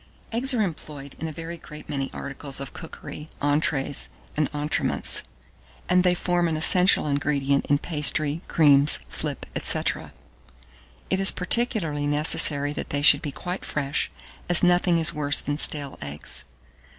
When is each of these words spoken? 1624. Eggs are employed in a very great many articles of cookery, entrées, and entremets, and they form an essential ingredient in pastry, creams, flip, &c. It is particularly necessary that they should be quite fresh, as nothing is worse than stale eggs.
1624. 0.31 0.33
Eggs 0.39 0.53
are 0.55 0.67
employed 1.07 1.15
in 1.21 1.27
a 1.27 1.31
very 1.31 1.59
great 1.59 1.87
many 1.87 2.09
articles 2.11 2.59
of 2.59 2.73
cookery, 2.73 3.29
entrées, 3.39 4.09
and 4.35 4.49
entremets, 4.51 5.21
and 5.87 6.03
they 6.03 6.15
form 6.15 6.47
an 6.47 6.57
essential 6.57 7.05
ingredient 7.05 7.67
in 7.67 7.77
pastry, 7.77 8.41
creams, 8.47 8.99
flip, 9.07 9.45
&c. 9.61 9.79
It 11.11 11.19
is 11.19 11.31
particularly 11.31 12.07
necessary 12.07 12.73
that 12.73 12.89
they 12.89 13.03
should 13.03 13.21
be 13.21 13.31
quite 13.31 13.63
fresh, 13.63 14.09
as 14.49 14.63
nothing 14.63 14.97
is 14.97 15.13
worse 15.13 15.39
than 15.39 15.59
stale 15.59 15.99
eggs. 16.01 16.45